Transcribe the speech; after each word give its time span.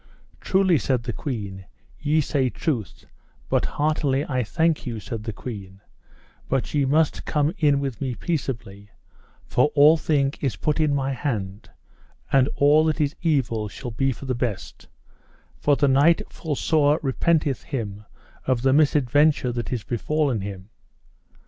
Truly, 0.39 0.79
said 0.79 1.03
the 1.03 1.13
queen, 1.13 1.65
ye 1.99 2.21
say 2.21 2.49
truth; 2.49 3.05
but 3.49 3.65
heartily 3.65 4.25
I 4.25 4.43
thank 4.43 4.87
you, 4.87 4.99
said 4.99 5.23
the 5.25 5.31
queen, 5.31 5.79
but 6.49 6.73
ye 6.73 6.85
must 6.85 7.23
come 7.23 7.53
in 7.59 7.79
with 7.79 8.01
me 8.01 8.15
peaceably, 8.15 8.89
for 9.45 9.65
all 9.75 9.97
thing 9.97 10.33
is 10.41 10.55
put 10.55 10.79
in 10.79 10.95
my 10.95 11.13
hand, 11.13 11.69
and 12.31 12.49
all 12.55 12.83
that 12.85 12.99
is 12.99 13.15
evil 13.21 13.67
shall 13.67 13.91
be 13.91 14.11
for 14.11 14.25
the 14.25 14.33
best, 14.33 14.87
for 15.59 15.75
the 15.75 15.87
knight 15.87 16.23
full 16.33 16.55
sore 16.55 16.99
repenteth 17.03 17.61
him 17.61 18.03
of 18.47 18.63
the 18.63 18.73
misadventure 18.73 19.51
that 19.51 19.71
is 19.71 19.83
befallen 19.83 20.41
him. 20.41 20.71